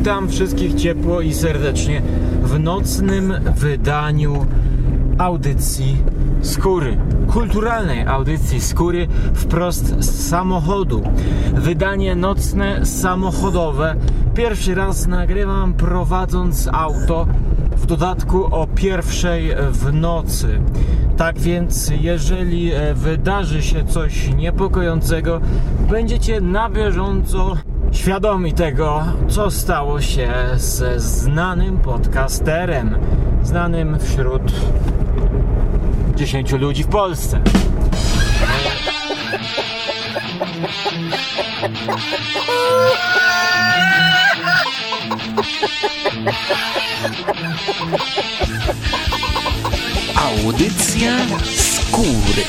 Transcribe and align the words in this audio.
Witam 0.00 0.28
wszystkich 0.28 0.74
ciepło 0.74 1.20
i 1.20 1.34
serdecznie 1.34 2.02
w 2.42 2.58
nocnym 2.58 3.34
wydaniu 3.56 4.46
audycji 5.18 5.96
Skóry. 6.42 6.98
Kulturalnej 7.32 8.06
audycji 8.06 8.60
Skóry 8.60 9.08
wprost 9.34 10.04
z 10.04 10.28
samochodu. 10.28 11.02
Wydanie 11.54 12.16
nocne, 12.16 12.86
samochodowe. 12.86 13.96
Pierwszy 14.34 14.74
raz 14.74 15.06
nagrywam 15.06 15.74
prowadząc 15.74 16.68
auto, 16.72 17.26
w 17.76 17.86
dodatku 17.86 18.44
o 18.44 18.66
pierwszej 18.66 19.54
w 19.70 19.92
nocy. 19.92 20.60
Tak 21.16 21.38
więc, 21.38 21.92
jeżeli 22.00 22.72
e, 22.72 22.94
wydarzy 22.94 23.62
się 23.62 23.84
coś 23.84 24.34
niepokojącego, 24.34 25.40
będziecie 25.90 26.40
na 26.40 26.70
bieżąco 26.70 27.56
świadomi 27.92 28.52
tego, 28.52 29.04
co 29.28 29.50
stało 29.50 30.00
się 30.00 30.32
ze 30.56 31.00
znanym 31.00 31.78
podcasterem, 31.78 32.96
znanym 33.42 33.98
wśród 33.98 34.42
10 36.16 36.52
ludzi 36.52 36.84
w 36.84 36.88
Polsce. 36.88 37.40
Audycja 50.16 51.16
skóry. 51.44 52.44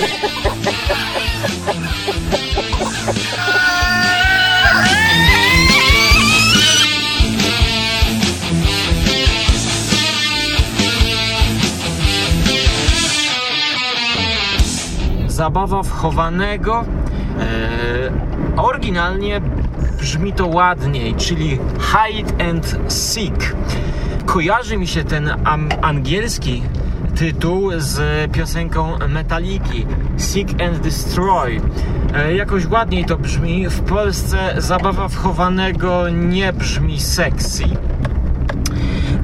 Zabawa 15.51 15.83
wchowanego. 15.83 16.83
E, 17.39 18.11
oryginalnie 18.57 19.41
brzmi 19.99 20.33
to 20.33 20.47
ładniej, 20.47 21.15
czyli 21.15 21.59
hide 21.79 22.49
and 22.49 22.77
seek. 22.87 23.55
Kojarzy 24.25 24.77
mi 24.77 24.87
się 24.87 25.03
ten 25.03 25.29
angielski 25.81 26.63
tytuł 27.15 27.71
z 27.77 28.31
piosenką 28.31 28.97
Metaliki 29.07 29.85
Seek 30.17 30.61
and 30.61 30.79
Destroy. 30.79 31.61
E, 32.13 32.35
jakoś 32.35 32.65
ładniej 32.65 33.05
to 33.05 33.17
brzmi. 33.17 33.69
W 33.69 33.81
Polsce 33.81 34.53
zabawa 34.57 35.07
wchowanego 35.07 36.09
nie 36.09 36.53
brzmi 36.53 36.99
sexy. 36.99 37.63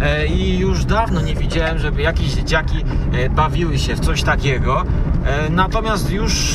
E, 0.02 0.28
I 0.28 0.60
już 0.60 0.86
dawno 0.86 1.22
nie 1.22 1.36
widziałem, 1.36 1.80
żeby 1.80 2.02
jakieś 2.02 2.34
dzieciaki 2.34 2.86
e, 3.14 3.30
bawiły 3.30 3.78
się 3.78 3.96
w 3.96 4.00
coś 4.00 4.24
takiego. 4.24 4.84
E, 5.28 5.50
Natomiast 5.50 6.12
już 6.12 6.54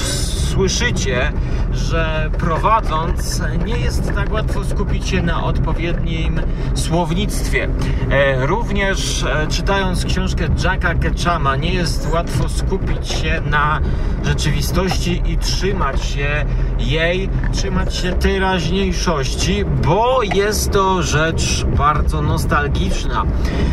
słyszycie, 0.53 1.33
że 1.72 2.31
prowadząc 2.39 3.42
nie 3.67 3.77
jest 3.78 4.14
tak 4.14 4.33
łatwo 4.33 4.64
skupić 4.64 5.09
się 5.09 5.22
na 5.22 5.44
odpowiednim 5.44 6.41
słownictwie. 6.75 7.69
E, 8.11 8.47
Również 8.47 9.22
e, 9.22 9.47
czytając 9.50 10.05
książkę 10.05 10.44
Jacka 10.64 10.94
Ketchama 10.94 11.56
nie 11.56 11.75
jest 11.75 12.12
łatwo 12.12 12.48
skupić 12.48 13.09
się 13.09 13.41
na 13.50 13.81
rzeczywistości 14.25 15.22
i 15.27 15.39
trzymać 15.39 16.05
się 16.05 16.44
jej, 16.78 17.28
trzymać 17.53 17.97
się 17.97 18.12
teraźniejszości, 18.12 19.64
bo 19.64 20.22
jest 20.22 20.70
to 20.70 21.03
rzecz 21.03 21.64
bardzo 21.64 22.22
nostalgiczna, 22.22 23.25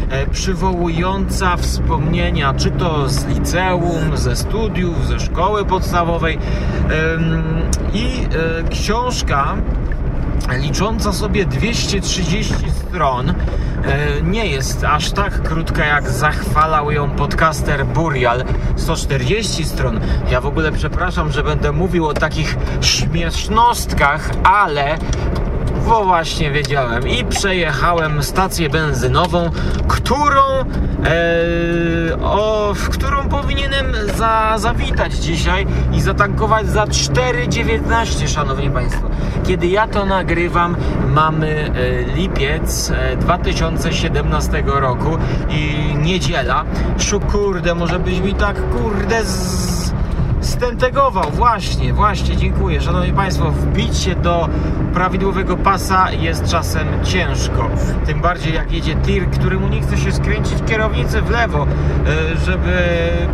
e, 0.10 0.28
przywołująca 0.28 1.58
wspomnienia, 1.58 2.54
czy 2.54 2.72
to 2.72 3.10
z 3.10 3.26
liceum, 3.26 4.18
ze 4.18 4.36
studiów, 4.36 5.08
ze 5.08 5.20
szkoły 5.20 5.66
podstawowej. 5.66 6.40
I 7.94 8.28
e, 8.66 8.70
książka 8.70 9.56
licząca 10.58 11.14
sobie 11.14 11.46
230 11.46 12.54
stron, 12.72 13.30
e, 13.30 13.36
nie 14.24 14.46
jest 14.46 14.84
aż 14.84 15.12
tak 15.12 15.42
krótka 15.42 15.86
jak 15.86 16.10
zachwalał 16.10 16.92
ją 16.92 17.10
podcaster 17.10 17.86
Burial 17.86 18.44
140 18.76 19.66
stron. 19.66 20.00
Ja 20.32 20.42
w 20.42 20.46
ogóle 20.46 20.72
przepraszam, 20.72 21.32
że 21.32 21.44
będę 21.44 21.72
mówił 21.72 22.08
o 22.08 22.14
takich 22.14 22.58
śmiesznostkach, 22.82 24.30
ale 24.44 24.98
bo 25.88 26.06
właśnie 26.06 26.52
wiedziałem 26.52 27.08
i 27.08 27.26
przejechałem 27.26 28.24
stację 28.24 28.70
benzynową, 28.70 29.50
którą 29.88 30.42
e, 30.42 30.66
o, 32.24 32.74
w 32.76 32.90
którą 32.90 33.30
powinienem 33.30 33.94
za, 34.18 34.56
zawitać 34.58 35.14
dzisiaj 35.14 35.68
i 35.94 36.02
zatankować 36.02 36.68
za 36.68 36.86
4,19 36.86 38.28
szanowni 38.28 38.70
państwo. 38.70 39.10
Kiedy 39.48 39.68
ja 39.68 39.88
to 39.88 40.06
nagrywam 40.06 40.76
mamy 41.08 41.72
e, 41.76 42.16
lipiec 42.16 42.92
e, 42.92 43.18
2017 43.18 44.64
roku 44.66 45.18
i 45.50 45.96
niedziela. 45.98 46.66
Szu 46.98 47.20
kurde, 47.20 47.76
może 47.76 48.00
byś 48.00 48.20
mi 48.20 48.34
tak 48.34 48.70
kurde 48.70 49.26
z 49.26 49.69
stentegował, 50.42 51.32
właśnie, 51.32 51.94
właśnie, 51.94 52.38
dziękuję. 52.38 52.82
Szanowni 52.82 53.14
Państwo, 53.14 53.52
wbić 53.52 53.98
się 53.98 54.16
do 54.16 54.50
prawidłowego 54.94 55.58
pasa 55.58 56.12
jest 56.12 56.46
czasem 56.46 56.88
ciężko. 57.04 57.68
Tym 58.06 58.22
bardziej 58.22 58.54
jak 58.54 58.72
jedzie 58.72 58.96
tir, 58.96 59.30
któremu 59.30 59.68
nie 59.68 59.82
chce 59.82 59.98
się 59.98 60.12
skręcić 60.12 60.58
kierownicy 60.68 61.22
w 61.22 61.30
lewo, 61.30 61.66
e, 61.66 61.68
żeby 62.46 62.78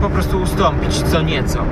po 0.02 0.10
prostu 0.10 0.42
ustąpić 0.42 1.02
co 1.02 1.22
nieco. 1.22 1.60
E, 1.60 1.64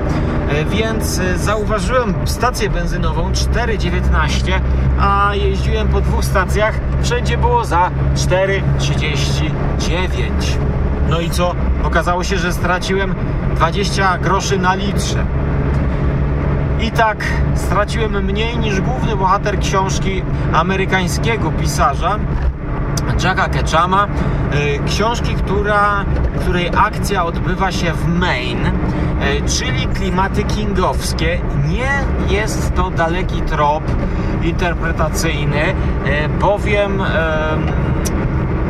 Więc 0.64 1.18
e, 1.18 1.38
zauważyłem 1.38 2.14
stację 2.24 2.70
benzynową 2.70 3.32
4,19, 3.32 4.60
a 5.00 5.30
jeździłem 5.34 5.88
po 5.88 6.00
dwóch 6.00 6.24
stacjach, 6.24 6.74
wszędzie 7.02 7.38
było 7.38 7.64
za 7.64 7.90
4,39. 8.16 10.58
No 11.10 11.20
i 11.20 11.30
co? 11.30 11.54
Okazało 11.84 12.24
się, 12.24 12.38
że 12.38 12.52
straciłem 12.52 13.14
20 13.56 14.18
groszy 14.18 14.58
na 14.58 14.74
litrze. 14.74 15.24
I 16.80 16.90
tak 16.90 17.24
straciłem 17.54 18.24
mniej 18.24 18.58
niż 18.58 18.80
główny 18.80 19.16
bohater 19.16 19.58
książki 19.58 20.22
amerykańskiego 20.52 21.50
pisarza 21.50 22.18
Jacka 23.24 23.48
Ketchama. 23.48 24.06
y, 24.06 24.78
Książki, 24.86 25.34
która, 25.34 26.04
której 26.40 26.70
akcja 26.76 27.24
odbywa 27.24 27.72
się 27.72 27.92
w 27.92 28.08
Maine, 28.08 28.66
y, 28.66 28.72
czyli 29.58 29.86
klimaty 29.86 30.44
kingowskie. 30.44 31.40
Nie 31.68 31.90
jest 32.36 32.74
to 32.74 32.90
daleki 32.90 33.42
trop 33.42 33.84
interpretacyjny, 34.42 35.64
y, 35.68 35.74
bowiem 36.40 37.00
em, 37.00 37.06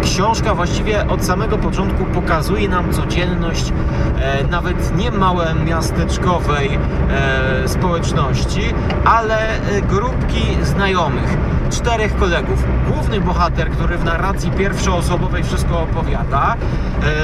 książka 0.05 0.55
właściwie 0.55 1.07
od 1.09 1.25
samego 1.25 1.59
początku 1.59 2.05
pokazuje 2.05 2.69
nam 2.69 2.93
codzienność 2.93 3.73
e, 4.19 4.45
nawet 4.45 4.97
nie 4.97 5.11
małe 5.11 5.55
miasteczkowej 5.65 6.79
e, 7.11 7.69
społeczności, 7.69 8.61
ale 9.05 9.39
e, 9.39 9.83
grupki 9.83 10.43
znajomych. 10.63 11.37
Czterech 11.71 12.17
kolegów. 12.17 12.65
Główny 12.93 13.21
bohater, 13.21 13.71
który 13.71 13.99
w 13.99 14.05
narracji 14.05 14.51
pierwszoosobowej 14.51 15.45
wszystko 15.45 15.81
opowiada, 15.81 16.57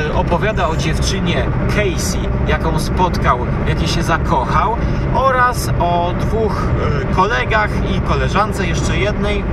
e, 0.08 0.14
opowiada 0.14 0.68
o 0.68 0.76
dziewczynie 0.76 1.46
Casey, 1.68 2.20
jaką 2.48 2.78
spotkał, 2.78 3.38
jakiej 3.68 3.88
się 3.88 4.02
zakochał, 4.02 4.76
oraz 5.14 5.70
o 5.80 6.12
dwóch 6.20 6.62
e, 7.02 7.14
kolegach 7.14 7.70
i 7.96 8.00
koleżance, 8.00 8.66
jeszcze 8.66 8.98
jednej, 8.98 9.44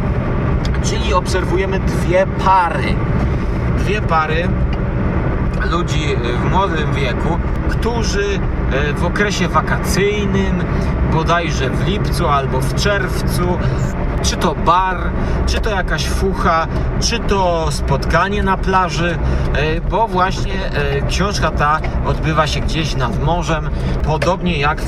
czyli 0.84 1.14
obserwujemy 1.14 1.80
dwie 1.80 2.28
pary. 2.46 2.96
Dwie 3.87 4.01
pary 4.01 4.47
ludzi 5.72 6.16
w 6.39 6.51
młodym 6.51 6.93
wieku, 6.93 7.39
którzy 7.69 8.39
e, 8.72 8.93
w 8.93 9.05
okresie 9.05 9.47
wakacyjnym, 9.47 10.63
bodajże 11.13 11.69
w 11.69 11.87
lipcu 11.87 12.28
albo 12.28 12.61
w 12.61 12.75
czerwcu, 12.75 13.57
czy 14.23 14.37
to 14.37 14.55
bar, 14.55 14.97
czy 15.46 15.59
to 15.59 15.69
jakaś 15.69 16.08
fucha, 16.08 16.67
czy 16.99 17.19
to 17.19 17.67
spotkanie 17.72 18.43
na 18.43 18.58
plaży, 18.58 19.17
e, 19.53 19.81
bo 19.81 20.08
właśnie 20.08 20.53
e, 20.53 21.08
książka 21.08 21.52
ta 21.52 21.79
odbywa 22.05 22.47
się 22.47 22.59
gdzieś 22.59 22.96
nad 22.96 23.23
morzem, 23.23 23.69
podobnie 24.03 24.59
jak 24.59 24.81
e, 24.81 24.84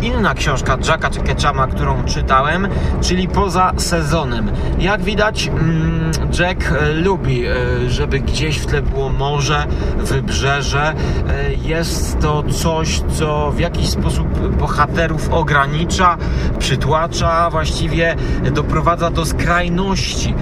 inna 0.00 0.34
książka 0.34 0.76
Jacka 0.88 1.10
Ketchama, 1.10 1.66
którą 1.66 2.04
czytałem, 2.04 2.68
czyli 3.00 3.28
poza 3.28 3.72
sezonem. 3.76 4.50
Jak 4.78 5.02
widać, 5.02 5.46
mm, 5.48 6.12
Jack 6.40 6.74
lubi, 6.94 7.42
żeby 7.88 8.20
gdzieś 8.20 8.58
w 8.58 8.66
tle 8.66 8.82
było 8.82 9.08
morze, 9.08 9.66
wybrzeże. 9.98 10.94
Jest 11.62 12.18
to 12.20 12.42
coś, 12.42 13.00
co 13.00 13.50
w 13.50 13.58
jakiś 13.58 13.88
sposób 13.88 14.56
bohaterów 14.56 15.32
ogranicza, 15.32 16.16
przytłacza, 16.58 17.50
właściwie 17.50 18.16
doprowadza 18.74 19.10
do 19.10 19.24
skrajności. 19.24 20.34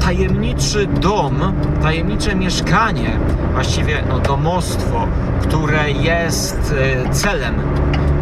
Tajemniczy 0.00 0.86
dom, 0.86 1.52
tajemnicze 1.82 2.34
mieszkanie, 2.34 3.18
właściwie 3.52 4.02
no, 4.08 4.18
domostwo, 4.18 5.06
które 5.42 5.90
jest 5.90 6.74
e, 7.06 7.10
celem 7.10 7.54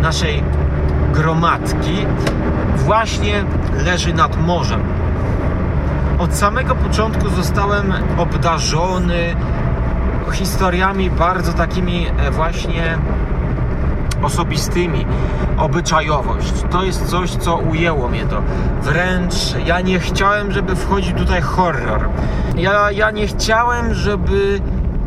naszej 0.02 0.42
gromadki, 1.12 2.06
właśnie 2.76 3.44
leży 3.84 4.14
nad 4.14 4.46
morzem. 4.46 4.80
Od 6.18 6.34
samego 6.34 6.74
początku 6.74 7.28
zostałem 7.28 7.92
obdarzony 8.18 9.36
historiami 10.32 11.10
bardzo 11.10 11.52
takimi 11.52 12.06
e, 12.06 12.30
właśnie 12.30 12.98
osobistymi, 14.24 15.06
obyczajowość. 15.58 16.52
To 16.70 16.84
jest 16.84 17.06
coś, 17.06 17.30
co 17.30 17.56
ujęło 17.56 18.08
mnie 18.08 18.24
to. 18.24 18.42
Wręcz 18.82 19.34
ja 19.66 19.80
nie 19.80 20.00
chciałem, 20.00 20.52
żeby 20.52 20.76
wchodził 20.76 21.16
tutaj 21.16 21.42
horror. 21.42 22.08
Ja, 22.56 22.90
ja 22.90 23.10
nie 23.10 23.26
chciałem, 23.26 23.94
żeby 23.94 24.60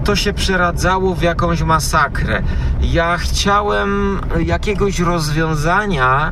to 0.03 0.15
się 0.15 0.33
przeradzało 0.33 1.15
w 1.15 1.21
jakąś 1.21 1.61
masakrę. 1.61 2.41
Ja 2.81 3.17
chciałem 3.17 4.19
jakiegoś 4.39 4.99
rozwiązania 4.99 6.31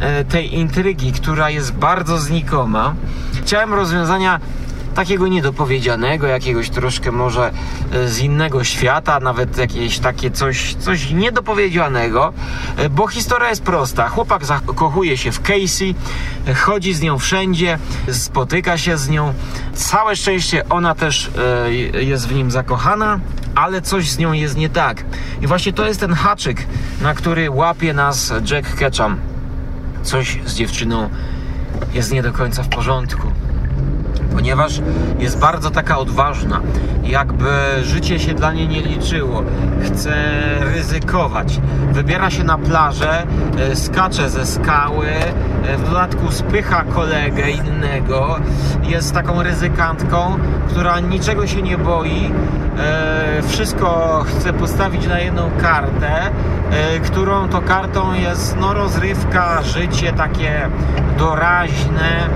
e, 0.00 0.24
tej 0.24 0.54
intrygi, 0.54 1.12
która 1.12 1.50
jest 1.50 1.74
bardzo 1.74 2.18
znikoma. 2.18 2.94
Chciałem 3.42 3.74
rozwiązania 3.74 4.40
takiego 4.94 5.28
niedopowiedzianego, 5.28 6.26
jakiegoś 6.26 6.70
troszkę 6.70 7.12
może 7.12 7.52
e, 7.92 8.08
z 8.08 8.18
innego 8.18 8.64
świata, 8.64 9.20
nawet 9.20 9.58
jakieś 9.58 9.98
takie 9.98 10.30
coś, 10.30 10.74
coś 10.74 11.10
niedopowiedzianego, 11.10 12.32
e, 12.76 12.88
bo 12.88 13.06
historia 13.06 13.48
jest 13.48 13.62
prosta. 13.62 14.08
Chłopak 14.08 14.44
zakochuje 14.44 15.16
się 15.16 15.32
w 15.32 15.42
Casey, 15.42 15.94
e, 16.46 16.54
chodzi 16.54 16.94
z 16.94 17.00
nią 17.00 17.18
wszędzie, 17.18 17.78
spotyka 18.12 18.78
się 18.78 18.98
z 18.98 19.08
nią. 19.08 19.34
Całe 19.74 20.16
szczęście 20.16 20.68
ona 20.68 20.94
też 20.94 21.30
jest 22.00 22.28
w 22.28 22.34
nim 22.34 22.50
zakochana, 22.50 23.20
ale 23.54 23.82
coś 23.82 24.10
z 24.10 24.18
nią 24.18 24.32
jest 24.32 24.56
nie 24.56 24.68
tak. 24.68 25.04
I 25.42 25.46
właśnie 25.46 25.72
to 25.72 25.86
jest 25.86 26.00
ten 26.00 26.12
haczyk, 26.12 26.66
na 27.02 27.14
który 27.14 27.50
łapie 27.50 27.94
nas 27.94 28.32
Jack 28.50 28.74
Ketchum. 28.76 29.16
Coś 30.02 30.38
z 30.46 30.54
dziewczyną 30.54 31.10
jest 31.94 32.12
nie 32.12 32.22
do 32.22 32.32
końca 32.32 32.62
w 32.62 32.68
porządku 32.68 33.32
ponieważ 34.34 34.80
jest 35.18 35.38
bardzo 35.38 35.70
taka 35.70 35.98
odważna, 35.98 36.60
jakby 37.04 37.50
życie 37.82 38.18
się 38.18 38.34
dla 38.34 38.52
niej 38.52 38.68
nie 38.68 38.80
liczyło, 38.80 39.42
chce 39.84 40.14
ryzykować, 40.60 41.60
wybiera 41.92 42.30
się 42.30 42.44
na 42.44 42.58
plażę, 42.58 43.26
e, 43.58 43.76
skacze 43.76 44.30
ze 44.30 44.46
skały, 44.46 45.06
e, 45.06 45.76
w 45.76 45.84
dodatku 45.88 46.32
spycha 46.32 46.84
kolegę 46.84 47.50
innego, 47.50 48.36
jest 48.82 49.14
taką 49.14 49.42
ryzykantką, 49.42 50.38
która 50.68 51.00
niczego 51.00 51.46
się 51.46 51.62
nie 51.62 51.78
boi, 51.78 52.30
e, 52.78 53.42
wszystko 53.42 54.20
chce 54.28 54.52
postawić 54.52 55.06
na 55.06 55.18
jedną 55.18 55.50
kartę, 55.60 56.30
którą 57.04 57.48
to 57.48 57.60
kartą 57.60 58.14
jest 58.14 58.56
no, 58.60 58.74
rozrywka, 58.74 59.62
życie 59.62 60.12
takie 60.12 60.68
doraźne. 61.18 62.28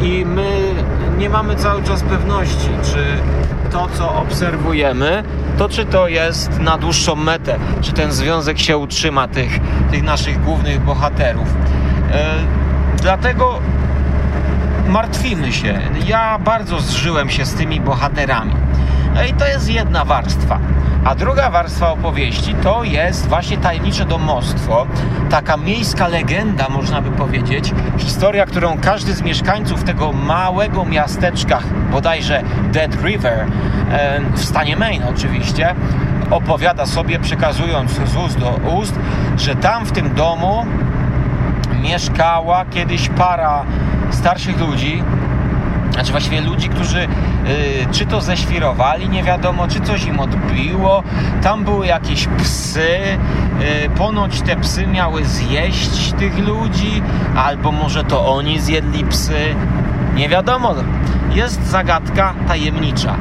I 0.00 0.26
my 0.26 0.74
nie 1.22 1.28
mamy 1.28 1.56
cały 1.56 1.82
czas 1.82 2.02
pewności, 2.02 2.68
czy 2.84 3.04
to, 3.70 3.88
co 3.94 4.14
obserwujemy, 4.14 5.22
to 5.58 5.68
czy 5.68 5.84
to 5.84 6.08
jest 6.08 6.60
na 6.60 6.78
dłuższą 6.78 7.14
metę, 7.14 7.58
czy 7.80 7.92
ten 7.92 8.12
związek 8.12 8.58
się 8.58 8.76
utrzyma 8.76 9.28
tych, 9.28 9.60
tych 9.90 10.02
naszych 10.02 10.44
głównych 10.44 10.80
bohaterów. 10.80 11.48
E, 12.12 12.34
dlatego 13.02 13.58
martwimy 14.88 15.52
się. 15.52 15.80
Ja 16.06 16.38
bardzo 16.38 16.80
zżyłem 16.80 17.30
się 17.30 17.46
z 17.46 17.54
tymi 17.54 17.80
bohaterami. 17.80 18.54
No 19.14 19.24
i 19.24 19.32
to 19.32 19.46
jest 19.46 19.70
jedna 19.70 20.04
warstwa. 20.04 20.58
A 21.04 21.14
druga 21.14 21.50
warstwa 21.50 21.92
opowieści 21.92 22.54
to 22.54 22.84
jest 22.84 23.28
właśnie 23.28 23.58
tajemnicze 23.58 24.04
domostwo, 24.04 24.86
taka 25.30 25.56
miejska 25.56 26.08
legenda, 26.08 26.68
można 26.68 27.00
by 27.02 27.10
powiedzieć, 27.10 27.72
historia, 27.98 28.46
którą 28.46 28.78
każdy 28.78 29.14
z 29.14 29.22
mieszkańców 29.22 29.84
tego 29.84 30.12
małego 30.12 30.84
miasteczka, 30.84 31.58
bodajże 31.90 32.42
Dead 32.72 33.02
River, 33.04 33.46
w 34.34 34.44
stanie 34.44 34.76
Maine 34.76 35.04
oczywiście, 35.08 35.74
opowiada 36.30 36.86
sobie, 36.86 37.18
przekazując 37.18 37.90
z 37.90 38.16
ust 38.16 38.38
do 38.38 38.50
ust, 38.50 38.98
że 39.36 39.54
tam 39.54 39.84
w 39.84 39.92
tym 39.92 40.14
domu 40.14 40.66
mieszkała 41.82 42.64
kiedyś 42.64 43.08
para 43.08 43.64
starszych 44.10 44.60
ludzi, 44.60 45.02
znaczy 45.92 46.10
właściwie 46.12 46.40
ludzi, 46.40 46.68
którzy 46.68 46.98
y, 47.02 47.08
czy 47.92 48.06
to 48.06 48.20
ześwirowali, 48.20 49.08
nie 49.08 49.22
wiadomo, 49.22 49.68
czy 49.68 49.80
coś 49.80 50.04
im 50.04 50.20
odbiło. 50.20 51.02
Tam 51.42 51.64
były 51.64 51.86
jakieś 51.86 52.28
psy, 52.38 52.88
y, 53.86 53.90
ponoć 53.90 54.40
te 54.40 54.56
psy 54.56 54.86
miały 54.86 55.24
zjeść 55.24 56.12
tych 56.12 56.38
ludzi, 56.38 57.02
albo 57.36 57.72
może 57.72 58.04
to 58.04 58.34
oni 58.34 58.60
zjedli 58.60 59.04
psy. 59.04 59.54
Nie 60.14 60.28
wiadomo. 60.28 60.74
Jest 61.34 61.66
zagadka 61.66 62.34
tajemnicza. 62.48 63.16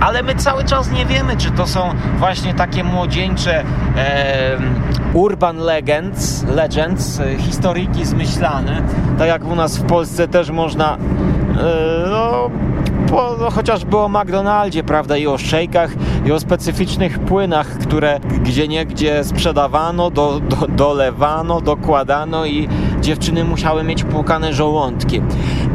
Ale 0.00 0.22
my 0.22 0.34
cały 0.34 0.64
czas 0.64 0.90
nie 0.90 1.06
wiemy, 1.06 1.36
czy 1.36 1.50
to 1.50 1.66
są 1.66 1.90
właśnie 2.18 2.54
takie 2.54 2.84
młodzieńcze 2.84 3.64
e, 3.96 4.58
urban 5.12 5.56
legends, 5.56 6.44
legends, 6.44 7.20
e, 7.20 7.36
historyjki 7.36 8.04
zmyślane. 8.04 8.82
Tak 9.18 9.28
jak 9.28 9.44
u 9.44 9.54
nas 9.54 9.78
w 9.78 9.82
Polsce 9.82 10.28
też 10.28 10.50
można 10.50 10.98
no, 12.10 12.50
po, 13.10 13.36
no, 13.40 13.50
chociażby 13.50 13.96
o 13.96 14.08
McDonaldzie, 14.08 14.82
prawda, 14.84 15.16
i 15.16 15.26
o 15.26 15.38
szejkach, 15.38 15.90
i 16.26 16.32
o 16.32 16.40
specyficznych 16.40 17.18
płynach, 17.18 17.68
które 17.78 18.20
gdzie 18.42 18.68
niegdzie 18.68 19.24
sprzedawano, 19.24 20.10
do, 20.10 20.40
do, 20.40 20.66
dolewano, 20.68 21.60
dokładano 21.60 22.46
i 22.46 22.68
dziewczyny 23.00 23.44
musiały 23.44 23.84
mieć 23.84 24.04
płukane 24.04 24.52
żołądki. 24.52 25.22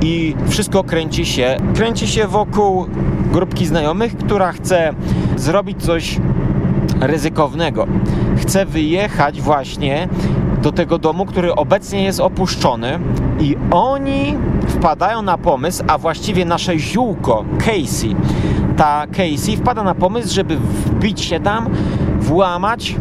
I 0.01 0.35
wszystko 0.47 0.83
kręci 0.83 1.25
się, 1.25 1.57
kręci 1.75 2.07
się 2.07 2.27
wokół 2.27 2.85
grupki 3.31 3.65
znajomych, 3.65 4.17
która 4.17 4.51
chce 4.51 4.93
zrobić 5.35 5.83
coś 5.83 6.19
ryzykownego. 7.01 7.87
Chce 8.37 8.65
wyjechać 8.65 9.41
właśnie 9.41 10.07
do 10.61 10.71
tego 10.71 10.97
domu, 10.97 11.25
który 11.25 11.55
obecnie 11.55 12.03
jest 12.03 12.19
opuszczony 12.19 12.99
i 13.43 13.57
oni 13.71 14.37
wpadają 14.67 15.21
na 15.21 15.37
pomysł, 15.37 15.83
a 15.87 15.97
właściwie 15.97 16.45
nasze 16.45 16.79
ziółko 16.79 17.45
Casey, 17.57 18.15
ta 18.77 19.07
Casey 19.07 19.57
wpada 19.57 19.83
na 19.83 19.95
pomysł, 19.95 20.33
żeby 20.33 20.57
wbić 20.57 21.21
się 21.21 21.39
tam, 21.39 21.69
włamać 22.19 22.95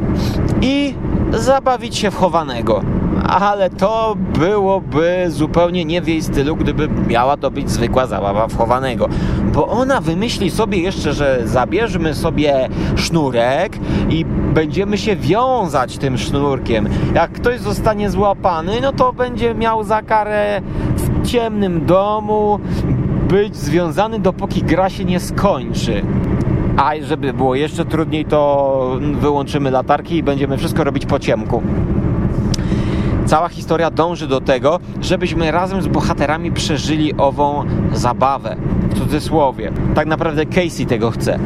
i 0.61 0.95
zabawić 1.33 1.97
się 1.97 2.11
w 2.11 2.17
chowanego 2.17 2.83
ale 3.29 3.71
to 3.71 4.17
byłoby 4.39 5.25
zupełnie 5.29 5.85
nie 5.85 6.03
w 6.03 6.09
jej 6.09 6.23
stylu, 6.23 6.57
gdyby 6.57 6.89
miała 7.09 7.37
to 7.37 7.51
być 7.51 7.71
zwykła 7.71 8.07
zabawa 8.07 8.49
wchowanego. 8.49 9.09
Bo 9.55 9.69
ona 9.69 10.01
wymyśli 10.01 10.51
sobie 10.51 10.79
jeszcze, 10.79 11.13
że 11.13 11.41
zabierzmy 11.45 12.15
sobie 12.15 12.69
sznurek 12.97 13.79
i 14.11 14.25
będziemy 14.55 14.99
się 14.99 15.17
wiązać 15.17 15.99
tym 15.99 16.19
sznurkiem. 16.19 16.89
Jak 17.15 17.33
ktoś 17.33 17.61
zostanie 17.61 18.11
złapany, 18.11 18.81
no 18.83 18.93
to 18.93 19.13
będzie 19.13 19.55
miał 19.55 19.85
za 19.85 20.03
karę 20.03 20.61
w 20.97 21.27
ciemnym 21.27 21.87
domu 21.87 22.59
być 23.29 23.57
związany, 23.57 24.19
dopóki 24.19 24.63
gra 24.63 24.91
się 24.91 25.05
nie 25.05 25.21
skończy. 25.21 26.03
A 26.77 26.93
żeby 27.01 27.33
było 27.33 27.55
jeszcze 27.55 27.85
trudniej, 27.85 28.25
to 28.25 29.01
wyłączymy 29.21 29.71
latarki 29.71 30.17
i 30.17 30.23
będziemy 30.23 30.59
wszystko 30.59 30.85
robić 30.85 31.07
po 31.07 31.19
ciemku 31.19 31.63
cała 33.33 33.49
historia 33.49 33.91
dąży 33.91 34.27
do 34.29 34.41
tego, 34.41 34.81
żebyśmy 35.01 35.51
razem 35.51 35.83
z 35.83 35.87
bohaterami 35.87 36.53
przeżyli 36.53 37.15
ową 37.17 37.65
zabawę. 37.93 38.57
W 38.91 38.99
cudzysłowie. 38.99 39.73
Tak 39.95 40.07
naprawdę 40.07 40.47
Casey 40.47 40.87
tego 40.87 41.11
chce. 41.11 41.39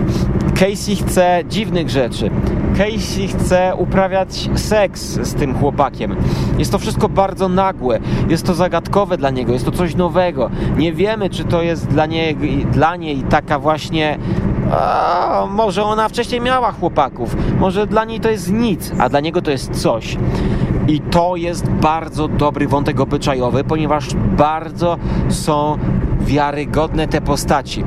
Casey 0.54 0.96
chce 0.96 1.40
dziwnych 1.48 1.90
rzeczy. 1.90 2.30
Casey 2.78 3.28
chce 3.28 3.72
uprawiać 3.78 4.48
seks 4.54 5.00
z 5.02 5.34
tym 5.34 5.58
chłopakiem. 5.58 6.16
Jest 6.58 6.72
to 6.72 6.78
wszystko 6.78 7.08
bardzo 7.08 7.48
nagłe, 7.48 7.98
jest 8.28 8.46
to 8.46 8.54
zagadkowe 8.54 9.16
dla 9.16 9.30
niego, 9.30 9.52
jest 9.52 9.64
to 9.64 9.72
coś 9.72 9.94
nowego. 9.94 10.50
Nie 10.76 10.92
wiemy, 10.92 11.30
czy 11.30 11.44
to 11.44 11.62
jest 11.62 11.86
dla 11.86 12.06
niej, 12.06 12.36
dla 12.72 12.96
niej 12.96 13.22
taka 13.22 13.58
właśnie. 13.58 14.18
A, 14.72 15.46
może 15.50 15.84
ona 15.84 16.08
wcześniej 16.08 16.40
miała 16.40 16.72
chłopaków, 16.72 17.36
może 17.60 17.86
dla 17.86 18.04
niej 18.04 18.20
to 18.20 18.30
jest 18.30 18.52
nic, 18.52 18.92
a 18.98 19.08
dla 19.08 19.20
niego 19.20 19.42
to 19.42 19.50
jest 19.50 19.82
coś. 19.82 20.16
I 20.88 21.00
to 21.00 21.36
jest 21.36 21.70
bardzo 21.70 22.28
dobry 22.28 22.68
wątek 22.68 23.00
obyczajowy, 23.00 23.64
ponieważ 23.64 24.14
bardzo 24.14 24.96
są 25.28 25.78
wiarygodne 26.20 27.08
te 27.08 27.20
postaci. 27.20 27.84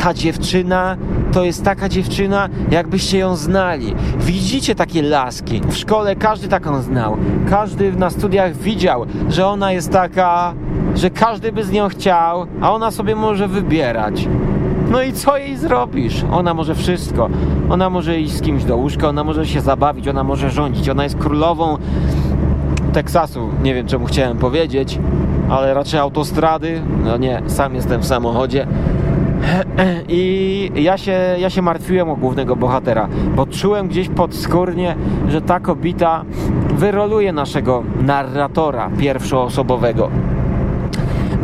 Ta 0.00 0.14
dziewczyna 0.14 0.96
to 1.32 1.44
jest 1.44 1.64
taka 1.64 1.88
dziewczyna, 1.88 2.48
jakbyście 2.70 3.18
ją 3.18 3.36
znali. 3.36 3.94
Widzicie 4.18 4.74
takie 4.74 5.02
laski. 5.02 5.60
W 5.68 5.76
szkole 5.76 6.16
każdy 6.16 6.48
taką 6.48 6.82
znał. 6.82 7.16
Każdy 7.50 7.92
na 7.92 8.10
studiach 8.10 8.56
widział, 8.56 9.06
że 9.28 9.46
ona 9.46 9.72
jest 9.72 9.90
taka, 9.90 10.54
że 10.94 11.10
każdy 11.10 11.52
by 11.52 11.64
z 11.64 11.70
nią 11.70 11.88
chciał, 11.88 12.46
a 12.60 12.72
ona 12.72 12.90
sobie 12.90 13.16
może 13.16 13.48
wybierać. 13.48 14.28
No 14.90 15.02
i 15.02 15.12
co 15.12 15.36
jej 15.36 15.56
zrobisz? 15.56 16.24
Ona 16.32 16.54
może 16.54 16.74
wszystko. 16.74 17.28
Ona 17.70 17.90
może 17.90 18.20
iść 18.20 18.32
z 18.32 18.42
kimś 18.42 18.64
do 18.64 18.76
łóżka, 18.76 19.08
ona 19.08 19.24
może 19.24 19.46
się 19.46 19.60
zabawić, 19.60 20.08
ona 20.08 20.24
może 20.24 20.50
rządzić. 20.50 20.88
Ona 20.88 21.04
jest 21.04 21.18
królową 21.18 21.78
Teksasu. 22.92 23.48
Nie 23.62 23.74
wiem 23.74 23.86
czemu 23.86 24.06
chciałem 24.06 24.38
powiedzieć, 24.38 24.98
ale 25.50 25.74
raczej 25.74 26.00
autostrady. 26.00 26.82
No 27.04 27.16
nie, 27.16 27.42
sam 27.46 27.74
jestem 27.74 28.00
w 28.00 28.06
samochodzie. 28.06 28.66
I 30.08 30.70
ja 30.74 30.98
się, 30.98 31.36
ja 31.38 31.50
się 31.50 31.62
martwiłem 31.62 32.10
o 32.10 32.16
głównego 32.16 32.56
bohatera, 32.56 33.08
bo 33.36 33.46
czułem 33.46 33.88
gdzieś 33.88 34.08
podskórnie, 34.08 34.96
że 35.28 35.40
ta 35.40 35.60
kobita 35.60 36.24
wyroluje 36.74 37.32
naszego 37.32 37.82
narratora 38.00 38.90
pierwszoosobowego. 38.98 40.10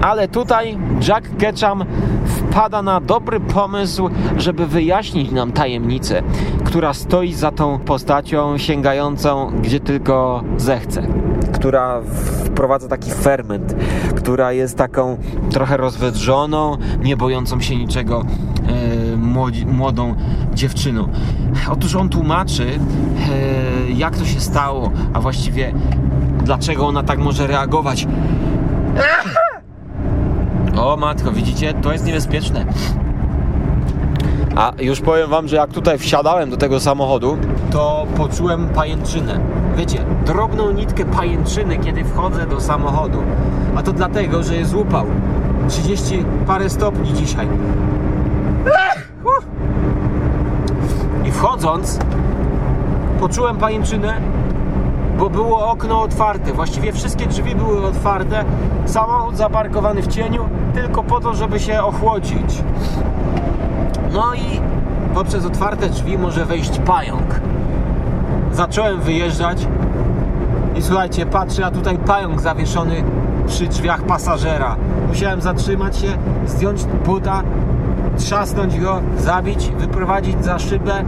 Ale 0.03 0.29
tutaj 0.29 0.79
Jack 1.09 1.37
Ketchum 1.39 1.85
wpada 2.25 2.83
na 2.83 3.01
dobry 3.01 3.41
pomysł, 3.41 4.11
żeby 4.37 4.67
wyjaśnić 4.67 5.31
nam 5.31 5.53
tajemnicę, 5.53 6.23
która 6.65 6.95
stoi 6.95 7.33
za 7.33 7.51
tą 7.51 7.79
postacią 7.79 8.59
sięgającą 8.59 9.53
gdzie 9.63 9.81
tylko 9.81 10.43
zechce. 10.57 11.03
Która 11.53 12.01
wprowadza 12.45 12.89
taki 12.89 13.11
ferment, 13.11 13.75
która 14.17 14.53
jest 14.53 14.77
taką 14.77 15.17
trochę 15.51 15.77
rozwydrzoną, 15.77 16.77
nie 17.03 17.17
bojącą 17.17 17.61
się 17.61 17.77
niczego 17.77 18.25
e, 19.13 19.17
młodzi, 19.17 19.67
młodą 19.67 20.15
dziewczyną. 20.55 21.09
Otóż 21.71 21.95
on 21.95 22.09
tłumaczy, 22.09 22.67
e, 22.67 23.91
jak 23.91 24.17
to 24.17 24.25
się 24.25 24.41
stało, 24.41 24.93
a 25.13 25.21
właściwie 25.21 25.75
dlaczego 26.45 26.87
ona 26.87 27.03
tak 27.03 27.19
może 27.19 27.47
reagować. 27.47 28.07
O 30.77 30.97
matko, 30.97 31.33
widzicie? 31.33 31.75
To 31.75 31.93
jest 31.93 32.07
niebezpieczne. 32.07 32.67
A 34.57 34.73
już 34.81 35.01
powiem 35.01 35.31
wam, 35.31 35.49
że 35.49 35.57
jak 35.57 35.73
tutaj 35.73 35.99
wsiadałem 35.99 36.51
do 36.51 36.57
tego 36.57 36.81
samochodu, 36.81 37.39
to 37.71 38.07
poczułem 38.17 38.69
pajęczynę. 38.69 39.41
Wiecie, 39.77 40.05
drobną 40.27 40.71
nitkę 40.71 41.05
pajęczyny, 41.05 41.79
kiedy 41.79 42.05
wchodzę 42.05 42.47
do 42.47 42.61
samochodu. 42.61 43.19
A 43.77 43.83
to 43.83 43.93
dlatego, 43.93 44.43
że 44.43 44.57
jest 44.57 44.75
upał. 44.75 45.07
30 45.69 46.25
parę 46.47 46.71
stopni 46.71 47.13
dzisiaj. 47.13 47.49
I 51.25 51.31
wchodząc, 51.31 51.99
poczułem 53.21 53.57
pajęczynę, 53.57 54.21
bo 55.19 55.31
było 55.31 55.71
okno 55.71 56.03
otwarte. 56.03 56.53
Właściwie 56.53 56.93
wszystkie 56.93 57.27
drzwi 57.27 57.55
były 57.55 57.87
otwarte. 57.87 58.45
Samochód 58.87 59.37
zaparkowany 59.37 60.03
w 60.03 60.07
cieniu, 60.07 60.49
tylko 60.75 61.03
po 61.03 61.21
to, 61.21 61.35
żeby 61.35 61.61
się 61.61 61.83
ochłodzić. 61.83 62.63
No 64.13 64.35
i 64.35 64.61
poprzez 65.15 65.47
otwarte 65.47 65.89
drzwi 65.89 66.19
może 66.19 66.45
wejść 66.45 66.79
pająk. 66.79 67.41
Zacząłem 68.59 69.01
wyjeżdżać 69.01 69.67
i 70.77 70.83
słuchajcie, 70.83 71.27
patrzę, 71.27 71.67
a 71.67 71.71
tutaj 71.71 71.99
pająk 71.99 72.41
zawieszony 72.41 73.05
przy 73.47 73.67
drzwiach 73.67 74.03
pasażera. 74.03 74.77
Musiałem 75.09 75.41
zatrzymać 75.41 75.97
się, 75.97 76.19
zdjąć 76.47 76.85
buta, 76.85 77.43
trzasnąć 78.17 78.81
go, 78.81 79.01
zabić, 79.19 79.73
wyprowadzić 79.79 80.45
za 80.45 80.59
szybę. 80.59 81.05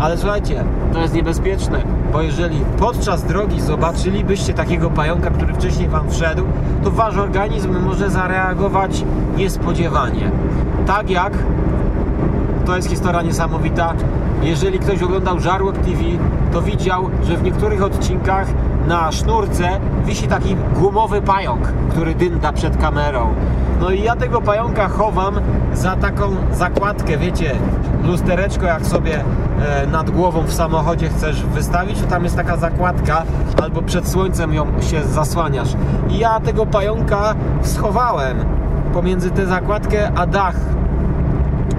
Ale 0.00 0.16
słuchajcie, 0.16 0.64
to 0.92 1.00
jest 1.00 1.14
niebezpieczne, 1.14 1.82
bo 2.12 2.22
jeżeli 2.22 2.60
podczas 2.78 3.24
drogi 3.24 3.60
zobaczylibyście 3.60 4.54
takiego 4.54 4.90
pająka, 4.90 5.30
który 5.30 5.54
wcześniej 5.54 5.88
wam 5.88 6.10
wszedł, 6.10 6.42
to 6.84 6.90
wasz 6.90 7.16
organizm 7.16 7.78
może 7.78 8.10
zareagować 8.10 9.04
niespodziewanie. 9.36 10.30
Tak 10.86 11.10
jak 11.10 11.32
to 12.66 12.76
jest 12.76 12.88
historia 12.88 13.22
niesamowita. 13.22 13.94
Jeżeli 14.42 14.78
ktoś 14.78 15.02
oglądał 15.02 15.40
Żarłok 15.40 15.78
TV, 15.78 16.02
to 16.52 16.62
widział, 16.62 17.10
że 17.22 17.36
w 17.36 17.42
niektórych 17.42 17.82
odcinkach 17.82 18.46
na 18.86 19.12
sznurce 19.12 19.80
wisi 20.04 20.28
taki 20.28 20.56
gumowy 20.74 21.22
pająk, 21.22 21.60
który 21.90 22.14
dynda 22.14 22.52
przed 22.52 22.76
kamerą. 22.76 23.34
No 23.80 23.90
i 23.90 24.02
ja 24.02 24.16
tego 24.16 24.40
pająka 24.40 24.88
chowam 24.88 25.40
za 25.74 25.96
taką 25.96 26.36
zakładkę, 26.52 27.18
wiecie, 27.18 27.56
lustereczko 28.04 28.66
jak 28.66 28.86
sobie 28.86 29.24
e, 29.60 29.86
nad 29.86 30.10
głową 30.10 30.42
w 30.42 30.52
samochodzie 30.52 31.08
chcesz 31.08 31.42
wystawić, 31.42 32.02
tam 32.02 32.24
jest 32.24 32.36
taka 32.36 32.56
zakładka, 32.56 33.22
albo 33.62 33.82
przed 33.82 34.08
słońcem 34.08 34.54
ją 34.54 34.66
się 34.80 35.02
zasłaniasz. 35.04 35.68
I 36.10 36.18
ja 36.18 36.40
tego 36.40 36.66
pająka 36.66 37.34
schowałem 37.62 38.44
pomiędzy 38.92 39.30
tę 39.30 39.46
zakładkę 39.46 40.12
a 40.16 40.26
dach 40.26 40.56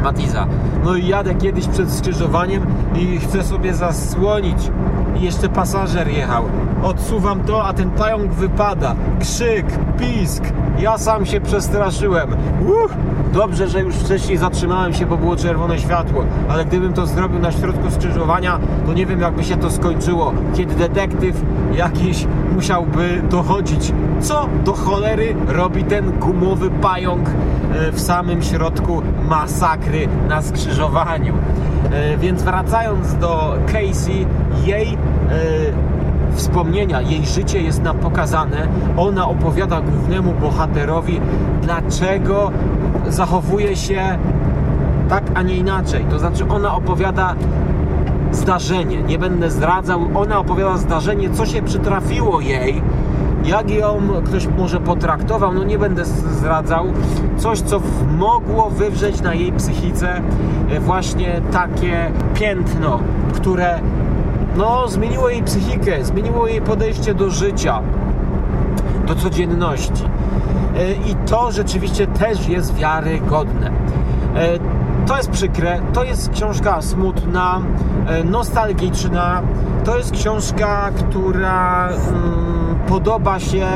Matiza. 0.03 0.47
No 0.83 0.95
i 0.95 1.07
jadę 1.07 1.35
kiedyś 1.35 1.67
przed 1.67 1.91
skrzyżowaniem 1.91 2.65
i 2.95 3.19
chcę 3.19 3.43
sobie 3.43 3.73
zasłonić 3.73 4.71
i 5.15 5.21
jeszcze 5.21 5.49
pasażer 5.49 6.07
jechał. 6.07 6.43
Odsuwam 6.83 7.43
to, 7.43 7.63
a 7.63 7.73
ten 7.73 7.91
pająk 7.91 8.31
wypada. 8.31 8.95
Krzyk, 9.19 9.65
pisk. 9.97 10.43
Ja 10.79 10.97
sam 10.97 11.25
się 11.25 11.41
przestraszyłem. 11.41 12.35
Uff, 12.61 12.97
dobrze, 13.33 13.67
że 13.67 13.81
już 13.81 13.95
wcześniej 13.95 14.37
zatrzymałem 14.37 14.93
się, 14.93 15.05
bo 15.05 15.17
było 15.17 15.35
czerwone 15.35 15.79
światło. 15.79 16.23
Ale 16.49 16.65
gdybym 16.65 16.93
to 16.93 17.05
zrobił 17.05 17.39
na 17.39 17.51
środku 17.51 17.91
skrzyżowania, 17.91 18.59
to 18.85 18.93
nie 18.93 19.05
wiem, 19.05 19.21
jakby 19.21 19.43
się 19.43 19.57
to 19.57 19.71
skończyło. 19.71 20.33
Kiedy 20.55 20.75
detektyw 20.75 21.41
jakiś 21.73 22.27
musiałby 22.55 23.21
dochodzić, 23.29 23.93
co 24.21 24.47
do 24.65 24.73
cholery 24.73 25.35
robi 25.47 25.83
ten 25.83 26.11
gumowy 26.11 26.69
pająk 26.69 27.29
e, 27.29 27.91
w 27.91 27.99
samym 27.99 28.43
środku 28.43 29.01
masakry 29.29 30.07
na 30.29 30.41
skrzyżowaniu. 30.41 31.33
E, 31.91 32.17
więc 32.17 32.43
wracając 32.43 33.15
do 33.15 33.55
Casey, 33.65 34.25
jej 34.65 34.87
e, 34.93 34.97
wspomnienia, 36.35 37.01
jej 37.01 37.25
życie 37.25 37.61
jest 37.61 37.83
nam 37.83 37.97
pokazane. 37.97 38.67
Ona 38.97 39.27
opowiada 39.27 39.81
głównemu 39.81 40.33
bohaterowi, 40.33 41.21
dlaczego 41.61 42.51
zachowuje 43.09 43.75
się 43.75 44.17
tak, 45.09 45.23
a 45.35 45.41
nie 45.41 45.55
inaczej. 45.55 46.05
To 46.09 46.19
znaczy, 46.19 46.47
ona 46.47 46.75
opowiada 46.75 47.35
zdarzenie, 48.31 49.01
nie 49.01 49.19
będę 49.19 49.51
zdradzał, 49.51 50.01
ona 50.15 50.39
opowiada 50.39 50.77
zdarzenie, 50.77 51.29
co 51.29 51.45
się 51.45 51.61
przytrafiło 51.61 52.41
jej, 52.41 52.81
jak 53.45 53.71
ją 53.71 54.01
ktoś 54.25 54.47
może 54.47 54.79
potraktował, 54.79 55.53
no 55.53 55.63
nie 55.63 55.79
będę 55.79 56.05
zdradzał, 56.05 56.85
coś, 57.37 57.61
co 57.61 57.81
mogło 58.17 58.69
wywrzeć 58.69 59.21
na 59.21 59.33
jej 59.33 59.51
psychice 59.51 60.21
e, 60.69 60.79
właśnie 60.79 61.41
takie 61.51 62.11
piętno, 62.33 62.99
które 63.33 63.79
no, 64.57 64.87
zmieniło 64.87 65.29
jej 65.29 65.43
psychikę, 65.43 66.05
zmieniło 66.05 66.47
jej 66.47 66.61
podejście 66.61 67.13
do 67.13 67.29
życia, 67.29 67.81
do 69.09 69.15
codzienności. 69.15 70.03
E, 70.75 70.93
I 70.93 71.15
to 71.15 71.51
rzeczywiście 71.51 72.07
też 72.07 72.47
jest 72.47 72.75
wiarygodne. 72.75 73.71
E, 74.35 74.59
to 75.05 75.17
jest 75.17 75.29
przykre, 75.29 75.79
to 75.93 76.03
jest 76.03 76.29
książka 76.29 76.81
smutna, 76.81 77.61
e, 78.07 78.23
nostalgiczna, 78.23 79.41
to 79.83 79.97
jest 79.97 80.11
książka, 80.11 80.91
która 80.91 81.89
mm, 81.89 82.75
podoba 82.87 83.39
się, 83.39 83.67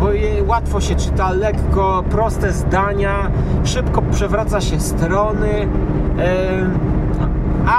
bo 0.00 0.06
łatwo 0.46 0.80
się 0.80 0.94
czyta, 0.94 1.30
lekko, 1.30 2.04
proste 2.10 2.52
zdania, 2.52 3.30
szybko 3.64 4.02
przewraca 4.02 4.60
się 4.60 4.80
strony, 4.80 5.68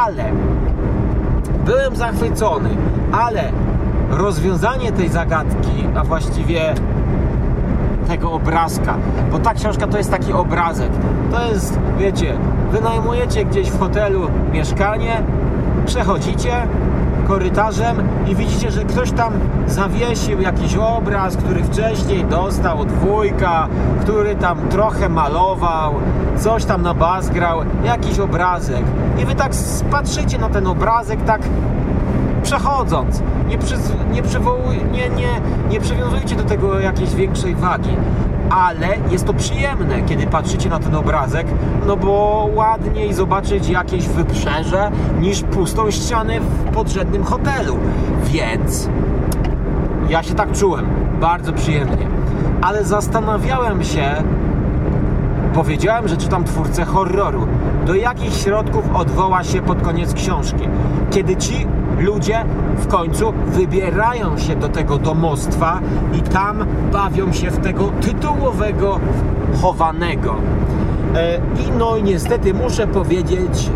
ale 0.05 0.31
byłem 1.65 1.95
zachwycony, 1.95 2.69
ale 3.11 3.51
rozwiązanie 4.11 4.91
tej 4.91 5.09
zagadki, 5.09 5.87
a 5.95 6.03
właściwie 6.03 6.73
tego 8.07 8.31
obrazka, 8.31 8.95
bo 9.31 9.39
ta 9.39 9.53
książka 9.53 9.87
to 9.87 9.97
jest 9.97 10.11
taki 10.11 10.33
obrazek. 10.33 10.91
To 11.31 11.43
jest, 11.45 11.79
wiecie, 11.97 12.37
wynajmujecie 12.71 13.45
gdzieś 13.45 13.69
w 13.69 13.79
hotelu 13.79 14.27
mieszkanie, 14.53 15.23
przechodzicie 15.85 16.67
korytarzem 17.27 17.97
i 18.27 18.35
widzicie, 18.35 18.71
że 18.71 18.83
ktoś 18.83 19.11
tam 19.11 19.33
zawiesił 19.67 20.41
jakiś 20.41 20.75
obraz, 20.75 21.37
który 21.37 21.63
wcześniej 21.63 22.25
dostał 22.25 22.81
od 22.81 22.91
wujka, 22.91 23.67
który 24.01 24.35
tam 24.35 24.57
trochę 24.69 25.09
malował, 25.09 25.93
coś 26.37 26.65
tam 26.65 26.81
na 26.81 26.93
bas 26.93 27.29
grał, 27.29 27.59
jakiś 27.83 28.19
obrazek. 28.19 28.83
I 29.21 29.25
wy 29.25 29.35
tak 29.35 29.51
patrzycie 29.91 30.37
na 30.37 30.49
ten 30.49 30.67
obrazek, 30.67 31.23
tak 31.25 31.41
przechodząc. 32.43 33.21
Nie, 33.47 33.57
przy, 33.57 33.75
nie, 34.11 34.23
przywołuj, 34.23 34.77
nie, 34.91 35.09
nie, 35.09 35.41
nie 35.69 35.81
przywiązujcie 35.81 36.35
do 36.35 36.43
tego 36.43 36.79
jakiejś 36.79 37.15
większej 37.15 37.55
wagi. 37.55 37.95
ale 38.49 38.87
jest 39.11 39.25
to 39.25 39.33
przyjemne, 39.33 40.01
kiedy 40.01 40.27
patrzycie 40.27 40.69
na 40.69 40.79
ten 40.79 40.95
obrazek, 40.95 41.47
no 41.87 41.97
bo 41.97 42.49
ładniej 42.55 43.13
zobaczyć 43.13 43.69
jakieś 43.69 44.07
wybrzeże 44.07 44.91
niż 45.19 45.41
pustą 45.41 45.91
ścianę 45.91 46.39
w 46.39 46.73
podrzędnym 46.73 47.23
hotelu. 47.23 47.77
Więc 48.25 48.89
ja 50.09 50.23
się 50.23 50.33
tak 50.33 50.51
czułem, 50.51 50.85
bardzo 51.21 51.53
przyjemnie. 51.53 52.07
Ale 52.61 52.83
zastanawiałem 52.83 53.83
się, 53.83 54.23
powiedziałem, 55.53 56.07
że 56.07 56.17
czytam 56.17 56.43
twórcę 56.43 56.85
horroru. 56.85 57.47
Do 57.85 57.95
jakich 57.95 58.33
środków 58.33 58.95
odwoła 58.95 59.43
się 59.43 59.61
pod 59.61 59.81
koniec 59.81 60.13
książki? 60.13 60.67
Kiedy 61.11 61.35
ci 61.35 61.67
ludzie 61.99 62.45
w 62.77 62.87
końcu 62.87 63.33
wybierają 63.47 64.37
się 64.37 64.55
do 64.55 64.69
tego 64.69 64.97
domostwa 64.97 65.79
i 66.13 66.21
tam 66.21 66.65
bawią 66.91 67.33
się 67.33 67.51
w 67.51 67.57
tego 67.57 67.91
tytułowego 68.01 68.99
chowanego. 69.61 70.35
E, 71.15 71.37
I 71.37 71.71
no 71.77 71.97
niestety 71.97 72.53
muszę 72.53 72.87
powiedzieć, 72.87 73.71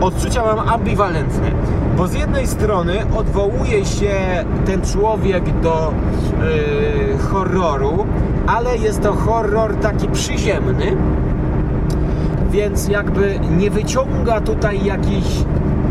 e, 0.00 0.04
odczucia 0.04 0.42
mam 0.44 0.68
ambiwalentne, 0.68 1.50
bo 1.96 2.08
z 2.08 2.14
jednej 2.14 2.46
strony 2.46 2.94
odwołuje 3.16 3.86
się 3.86 4.14
ten 4.66 4.82
człowiek 4.82 5.60
do 5.60 5.92
e, 5.92 7.18
horroru, 7.18 8.06
ale 8.46 8.76
jest 8.76 9.02
to 9.02 9.12
horror 9.12 9.76
taki 9.76 10.08
przyziemny, 10.08 10.96
więc 12.50 12.88
jakby 12.88 13.40
nie 13.58 13.70
wyciąga 13.70 14.40
tutaj 14.40 14.84
jakichś 14.84 15.44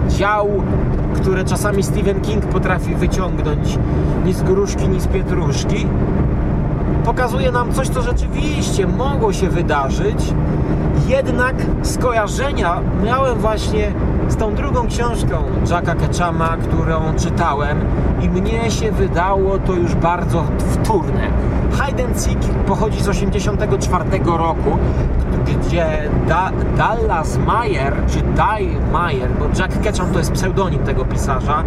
dział, 0.08 0.48
które 1.14 1.44
czasami 1.46 1.84
Stephen 1.84 2.22
King 2.22 2.46
potrafi 2.46 2.96
wyciągnąć 2.96 3.80
ni 4.26 4.34
z 4.34 4.44
gruszki, 4.44 4.90
ni 4.90 5.02
z 5.02 5.08
pietruszki. 5.08 5.88
Pokazuje 7.06 7.52
nam 7.52 7.74
coś, 7.74 7.90
co 7.90 8.02
rzeczywiście 8.02 8.88
mogło 8.88 9.34
się 9.34 9.50
wydarzyć, 9.50 10.34
jednak 11.08 11.56
skojarzenia 11.82 12.82
miałem 13.04 13.40
właśnie 13.40 13.92
z 14.28 14.36
tą 14.36 14.56
drugą 14.56 14.88
książką 14.88 15.44
Jacka 15.70 15.96
Ketchama, 15.96 16.58
którą 16.58 17.02
czytałem 17.18 17.78
i 18.22 18.30
mnie 18.30 18.72
się 18.72 18.92
wydało 18.92 19.60
to 19.60 19.74
już 19.74 19.96
bardzo 19.96 20.44
wtórne. 20.58 21.28
Hide 21.86 22.06
and 22.06 22.22
Seek 22.22 22.40
pochodzi 22.68 22.98
z 23.00 23.08
1984 23.08 24.04
roku, 24.26 24.78
gdzie 25.46 26.10
da 26.28 26.52
Dallas 26.78 27.38
Mayer, 27.38 27.94
czy 28.08 28.22
Dai 28.22 28.78
Mayer, 28.92 29.30
bo 29.40 29.46
Jack 29.60 29.82
Ketchum 29.82 30.12
to 30.12 30.20
jest 30.20 30.32
pseudonim 30.32 30.80
tego 30.80 31.06
pisarza, 31.06 31.64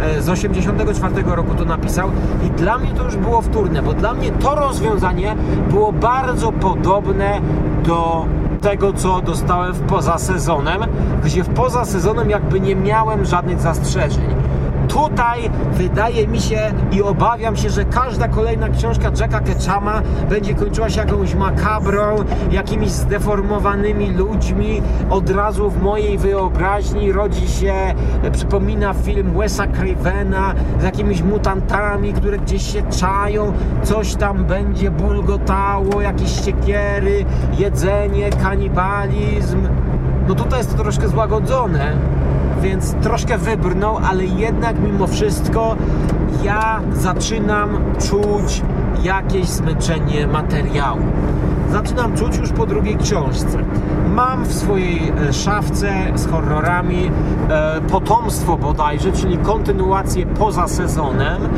e, 0.00 0.22
z 0.22 0.24
1984 0.24 1.34
roku 1.36 1.54
to 1.54 1.64
napisał 1.64 2.10
i 2.46 2.50
dla 2.50 2.78
mnie 2.78 2.90
to 2.90 3.04
już 3.04 3.16
było 3.16 3.42
wtórne, 3.42 3.82
bo 3.82 3.92
dla 3.92 4.14
mnie 4.14 4.32
to 4.32 4.54
rozwiązanie 4.54 5.36
było 5.70 5.92
bardzo 5.92 6.52
podobne 6.52 7.40
do 7.84 8.26
tego, 8.60 8.92
co 8.92 9.20
dostałem 9.20 9.72
w 9.72 9.80
poza 9.80 10.18
sezonem, 10.18 10.80
gdzie 11.24 11.44
w 11.44 11.48
poza 11.48 11.84
sezonem 11.84 12.30
jakby 12.30 12.60
nie 12.60 12.76
miałem 12.76 13.24
żadnych 13.24 13.60
zastrzeżeń. 13.60 14.45
Tutaj 14.96 15.50
wydaje 15.72 16.26
mi 16.26 16.40
się 16.40 16.72
i 16.92 17.02
obawiam 17.02 17.56
się, 17.56 17.70
że 17.70 17.84
każda 17.84 18.28
kolejna 18.28 18.68
książka 18.68 19.10
Jacka 19.20 19.40
Ketchama 19.40 20.02
będzie 20.30 20.54
kończyła 20.54 20.90
się 20.90 21.00
jakąś 21.00 21.34
makabrą, 21.34 22.16
jakimiś 22.50 22.90
zdeformowanymi 22.90 24.10
ludźmi. 24.10 24.82
Od 25.10 25.30
razu 25.30 25.70
w 25.70 25.82
mojej 25.82 26.18
wyobraźni 26.18 27.12
rodzi 27.12 27.48
się, 27.48 27.74
e, 28.22 28.30
przypomina 28.30 28.94
film 28.94 29.32
Wes'a 29.34 29.72
Cravena 29.72 30.54
z 30.80 30.82
jakimiś 30.82 31.22
mutantami, 31.22 32.12
które 32.12 32.38
gdzieś 32.38 32.72
się 32.72 32.82
czają, 32.82 33.52
coś 33.82 34.14
tam 34.14 34.44
będzie 34.44 34.90
bulgotało, 34.90 36.00
jakieś 36.00 36.44
siekiery, 36.44 37.24
jedzenie, 37.58 38.30
kanibalizm. 38.30 39.68
No 40.28 40.34
tutaj 40.34 40.58
jest 40.58 40.76
to 40.76 40.82
troszkę 40.82 41.08
złagodzone 41.08 42.15
więc 42.62 42.94
troszkę 42.94 43.38
wybrnął, 43.38 43.98
ale 44.10 44.24
jednak 44.24 44.80
mimo 44.80 45.06
wszystko 45.06 45.76
ja 46.42 46.80
zaczynam 46.92 47.78
czuć 47.98 48.62
jakieś 49.02 49.46
zmęczenie 49.46 50.26
materiału. 50.26 51.00
Zaczynam 51.70 52.16
czuć 52.16 52.36
już 52.36 52.50
po 52.52 52.66
drugiej 52.66 52.96
książce. 52.96 53.58
Mam 54.14 54.44
w 54.44 54.52
swojej 54.52 55.12
e, 55.28 55.32
szafce 55.32 55.92
z 56.14 56.26
horrorami 56.26 57.10
e, 57.50 57.80
potomstwo 57.80 58.56
bodajże, 58.56 59.12
czyli 59.12 59.38
kontynuację 59.38 60.26
poza 60.26 60.68
sezonem. 60.68 61.48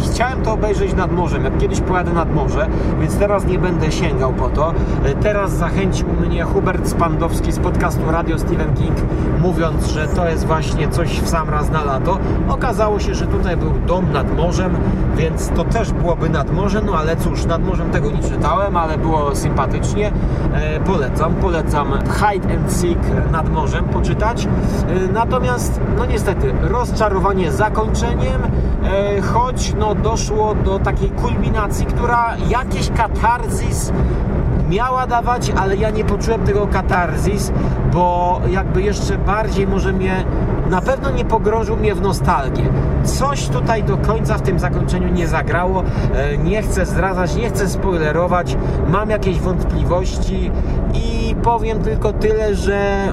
Chciałem 0.00 0.42
to 0.42 0.52
obejrzeć 0.52 0.94
nad 0.94 1.12
morzem, 1.12 1.44
jak 1.44 1.58
kiedyś 1.58 1.80
pojadę 1.80 2.12
nad 2.12 2.34
morze, 2.34 2.68
więc 3.00 3.16
teraz 3.18 3.46
nie 3.46 3.58
będę 3.58 3.92
sięgał 3.92 4.32
po 4.32 4.48
to. 4.48 4.74
E, 5.04 5.14
teraz 5.14 5.52
zachęcił 5.52 6.08
mnie 6.08 6.44
Hubert 6.44 6.88
Spandowski 6.88 7.52
z 7.52 7.58
podcastu 7.58 8.10
Radio 8.10 8.38
Stephen 8.38 8.74
King, 8.74 8.96
mówiąc, 9.40 9.86
że 9.86 10.08
to 10.08 10.28
jest 10.28 10.46
właśnie 10.46 10.88
coś 10.88 11.20
w 11.20 11.28
sam 11.28 11.50
raz 11.50 11.70
na 11.70 11.84
lato. 11.84 12.18
Okazało 12.48 13.00
się, 13.00 13.14
że 13.14 13.26
tutaj 13.26 13.56
był 13.56 13.72
dom 13.86 14.12
nad 14.12 14.36
morzem, 14.36 14.76
więc 15.16 15.48
to 15.48 15.64
też 15.64 15.92
byłoby 15.92 16.28
nad 16.28 16.50
morzem, 16.50 16.86
no 16.86 16.98
ale 16.98 17.16
cóż, 17.16 17.44
nad 17.44 17.64
morzem 17.64 17.90
tego 17.90 18.10
nie 18.10 18.22
czytałem, 18.22 18.76
ale 18.76 18.98
było 18.98 19.36
sympatycznie. 19.36 20.12
E, 20.54 20.80
polecam, 20.80 21.34
polecam 21.34 21.92
Hide 21.92 22.54
and 22.54 22.72
Seek 22.72 22.98
nad 23.32 23.52
morzem 23.52 23.84
poczytać. 23.84 24.46
E, 24.46 25.12
natomiast, 25.12 25.80
no 25.98 26.06
niestety, 26.06 26.52
rozczarowanie 26.60 27.52
zakończeniem, 27.52 28.42
e, 28.84 29.20
choć 29.20 29.74
no 29.78 29.89
doszło 29.94 30.54
do 30.54 30.78
takiej 30.78 31.10
kulminacji, 31.10 31.86
która 31.86 32.36
jakiś 32.48 32.90
katarzis 32.90 33.92
miała 34.70 35.06
dawać, 35.06 35.52
ale 35.56 35.76
ja 35.76 35.90
nie 35.90 36.04
poczułem 36.04 36.40
tego 36.40 36.66
katarzis, 36.66 37.52
bo 37.92 38.40
jakby 38.50 38.82
jeszcze 38.82 39.18
bardziej 39.18 39.66
może 39.66 39.92
mnie, 39.92 40.24
na 40.70 40.80
pewno 40.80 41.10
nie 41.10 41.24
pogrążył 41.24 41.76
mnie 41.76 41.94
w 41.94 42.00
nostalgię. 42.00 42.64
Coś 43.04 43.48
tutaj 43.48 43.84
do 43.84 43.96
końca 43.96 44.38
w 44.38 44.42
tym 44.42 44.58
zakończeniu 44.58 45.12
nie 45.12 45.28
zagrało, 45.28 45.82
e, 46.14 46.38
nie 46.38 46.62
chcę 46.62 46.86
zdradzać, 46.86 47.36
nie 47.36 47.48
chcę 47.48 47.68
spoilerować, 47.68 48.56
mam 48.88 49.10
jakieś 49.10 49.40
wątpliwości 49.40 50.50
i 50.94 51.34
powiem 51.42 51.82
tylko 51.82 52.12
tyle, 52.12 52.54
że 52.54 53.12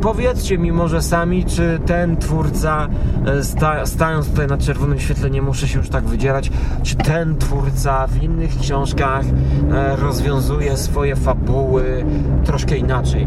powiedzcie 0.00 0.58
mi 0.58 0.72
może 0.72 1.02
sami, 1.02 1.44
czy 1.44 1.80
ten 1.86 2.16
twórca, 2.16 2.88
e, 3.26 3.44
sta, 3.44 3.86
stając 3.86 4.30
tutaj 4.30 4.46
na 4.46 4.58
czerwonym 4.58 4.98
świetle, 4.98 5.30
nie 5.30 5.42
muszę 5.42 5.68
się 5.68 5.78
już 5.78 5.88
tak 5.88 6.04
wydzierać, 6.04 6.50
czy 6.82 6.96
ten 6.96 7.36
twórca 7.36 8.06
w 8.06 8.22
innych 8.22 8.58
książkach 8.58 9.24
e, 9.72 9.96
rozwiązuje 9.96 10.76
swoje 10.76 11.16
fabuły 11.16 12.04
troszkę 12.44 12.76
inaczej, 12.76 13.22
e, 13.22 13.26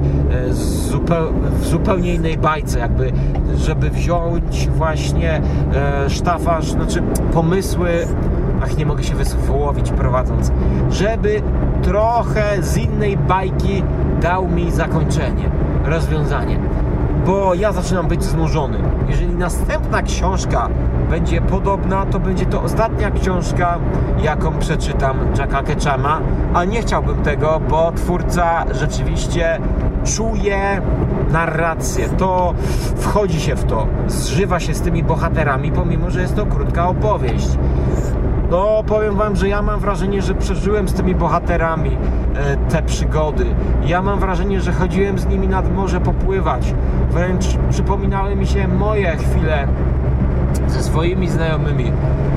w 1.59 1.65
zupełnie 1.65 2.13
innej 2.13 2.37
bajce, 2.37 2.79
jakby, 2.79 3.11
żeby 3.55 3.89
wziąć 3.89 4.69
właśnie 4.69 5.41
sztafaż, 6.07 6.71
znaczy 6.71 7.01
pomysły 7.33 8.07
ach 8.63 8.77
nie 8.77 8.85
mogę 8.85 9.03
się 9.03 9.15
wysłowić 9.15 9.91
prowadząc, 9.91 10.51
żeby 10.89 11.41
trochę 11.81 12.63
z 12.63 12.77
innej 12.77 13.17
bajki 13.17 13.83
dał 14.21 14.47
mi 14.47 14.71
zakończenie 14.71 15.49
rozwiązanie. 15.83 16.59
Bo 17.25 17.53
ja 17.53 17.71
zaczynam 17.71 18.07
być 18.07 18.23
znużony. 18.23 18.77
Jeżeli 19.09 19.35
następna 19.35 20.01
książka 20.01 20.69
będzie 21.09 21.41
podobna, 21.41 22.05
to 22.05 22.19
będzie 22.19 22.45
to 22.45 22.61
ostatnia 22.61 23.11
książka, 23.11 23.79
jaką 24.23 24.59
przeczytam 24.59 25.17
Jacka 25.37 25.63
Ketchama, 25.63 26.21
a 26.53 26.65
nie 26.65 26.81
chciałbym 26.81 27.23
tego, 27.23 27.61
bo 27.69 27.91
twórca 27.91 28.65
rzeczywiście 28.71 29.59
czuje 30.03 30.81
narrację, 31.31 32.09
to 32.09 32.53
wchodzi 32.95 33.41
się 33.41 33.55
w 33.55 33.63
to, 33.63 33.87
zżywa 34.07 34.59
się 34.59 34.73
z 34.73 34.81
tymi 34.81 35.03
bohaterami, 35.03 35.71
pomimo, 35.71 36.09
że 36.09 36.21
jest 36.21 36.35
to 36.35 36.45
krótka 36.45 36.87
opowieść. 36.87 37.49
No, 38.53 38.83
powiem 38.87 39.15
Wam, 39.15 39.35
że 39.35 39.49
ja 39.49 39.61
mam 39.61 39.79
wrażenie, 39.79 40.21
że 40.21 40.33
przeżyłem 40.35 40.87
z 40.87 40.93
tymi 40.93 41.15
bohaterami 41.15 41.97
e, 42.35 42.57
te 42.57 42.83
przygody. 42.83 43.45
Ja 43.85 44.01
mam 44.01 44.19
wrażenie, 44.19 44.61
że 44.61 44.71
chodziłem 44.71 45.19
z 45.19 45.25
nimi 45.25 45.47
nad 45.47 45.75
morze 45.75 46.01
popływać. 46.01 46.73
Wręcz 47.11 47.45
przypominały 47.69 48.35
mi 48.35 48.47
się 48.47 48.67
moje 48.67 49.17
chwile 49.17 49.67
ze 50.67 50.83
swoimi 50.83 51.29
znajomymi 51.29 51.91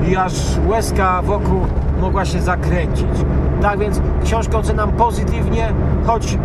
i 0.07 0.15
aż 0.15 0.33
łezka 0.67 1.21
wokół 1.21 1.61
mogła 2.01 2.25
się 2.25 2.41
zakręcić. 2.41 3.25
Tak 3.61 3.79
więc 3.79 4.01
książkę 4.23 4.57
ocenam 4.57 4.91
pozytywnie, 4.91 5.73
choć 6.05 6.37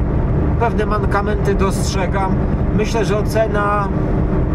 pewne 0.61 0.87
mankamenty 0.87 1.55
dostrzegam. 1.55 2.35
Myślę, 2.77 3.05
że 3.05 3.19
ocena 3.19 3.89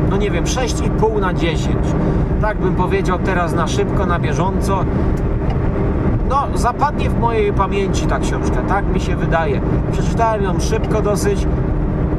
no 0.10 0.18
nie 0.18 0.32
wiem, 0.32 0.46
6,5 0.46 1.22
na 1.22 1.34
10. 1.34 1.76
Tak 2.41 2.58
bym 2.58 2.76
powiedział 2.76 3.19
teraz 3.19 3.54
na 3.54 3.67
szybko, 3.67 4.06
na 4.06 4.19
bieżąco. 4.19 4.86
No, 6.30 6.47
zapadnie 6.54 7.10
w 7.10 7.19
mojej 7.19 7.54
pamięci 7.54 8.08
ta 8.08 8.19
książka, 8.19 8.62
tak 8.67 8.93
mi 8.93 9.00
się 9.00 9.15
wydaje. 9.15 9.62
Przeczytałem 9.91 10.43
ją 10.43 10.60
szybko 10.60 11.02
dosyć. 11.02 11.47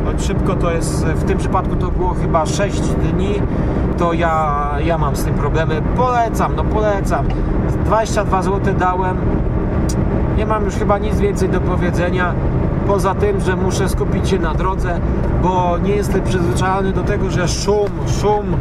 Choć 0.04 0.22
szybko 0.22 0.54
to 0.54 0.70
jest, 0.70 1.07
w 1.07 1.24
tym 1.24 1.38
przypadku 1.38 1.76
to 1.76 1.90
było 1.90 2.14
chyba 2.14 2.46
6 2.46 2.81
dni, 2.81 3.35
to 3.98 4.12
ja, 4.12 4.70
ja 4.85 4.98
mam 4.98 5.16
z 5.16 5.24
tym 5.24 5.35
problemy. 5.35 5.83
Polecam, 5.96 6.57
no 6.57 6.64
polecam. 6.64 7.26
22 7.85 8.42
zł 8.42 8.74
dałem 8.78 9.16
Nie 10.37 10.46
mam 10.46 10.64
już 10.64 10.74
chyba 10.74 10.98
nic 10.98 11.20
więcej 11.20 11.48
do 11.48 11.61
powiedzenia. 11.61 12.35
Poza 12.88 13.14
tym, 13.14 13.40
że 13.40 13.57
muszę 13.57 13.88
skupić 13.88 14.29
się 14.29 14.38
na 14.38 14.55
drodze, 14.55 15.01
bo 15.42 15.79
nie 15.79 15.94
jestem 15.94 16.22
przyzwyczajony 16.22 16.92
do 16.92 17.03
tego, 17.03 17.31
że 17.31 17.48
szum, 17.48 17.88
szum, 18.20 18.57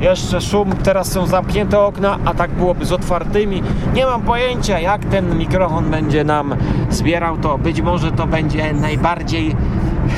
jeszcze 0.00 0.40
szum, 0.40 0.72
teraz 0.82 1.12
są 1.12 1.26
zamknięte 1.26 1.80
okna, 1.80 2.18
a 2.24 2.34
tak 2.34 2.50
byłoby 2.50 2.84
z 2.84 2.92
otwartymi. 2.92 3.62
Nie 3.94 4.06
mam 4.06 4.22
pojęcia, 4.22 4.80
jak 4.80 5.04
ten 5.04 5.38
mikrofon 5.38 5.90
będzie 5.90 6.24
nam 6.24 6.54
zbierał 6.90 7.36
to. 7.36 7.58
Być 7.58 7.82
może 7.82 8.12
to 8.12 8.26
będzie 8.26 8.72
najbardziej 8.72 9.56